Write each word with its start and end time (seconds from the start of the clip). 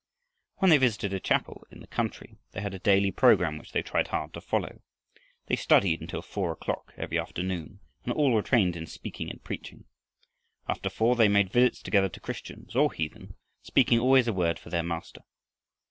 When 0.57 0.71
they 0.71 0.79
visited 0.79 1.13
a 1.13 1.19
chapel 1.19 1.67
in 1.69 1.79
the 1.79 1.85
country, 1.85 2.39
they 2.53 2.61
had 2.61 2.73
a 2.73 2.79
daily 2.79 3.11
program 3.11 3.59
which 3.59 3.71
they 3.71 3.83
tried 3.83 4.07
hard 4.07 4.33
to 4.33 4.41
follow. 4.41 4.81
They 5.45 5.55
studied 5.55 6.01
until 6.01 6.23
four 6.23 6.51
o'clock 6.53 6.95
every 6.97 7.19
afternoon 7.19 7.81
and 8.03 8.11
all 8.11 8.31
were 8.31 8.41
trained 8.41 8.75
in 8.75 8.87
speaking 8.87 9.29
and 9.29 9.43
preaching. 9.43 9.85
After 10.67 10.89
four 10.89 11.15
they 11.15 11.27
made 11.29 11.53
visits 11.53 11.83
together 11.83 12.09
to 12.09 12.19
Christians 12.19 12.75
or 12.75 12.91
heathen, 12.91 13.35
speaking 13.61 13.99
always 13.99 14.27
a 14.27 14.33
word 14.33 14.57
for 14.57 14.71
their 14.71 14.81
Master. 14.81 15.21